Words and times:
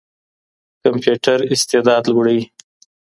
کمپيوټر 0.83 1.39
استعداد 1.53 2.03
لوړوي. 2.13 2.41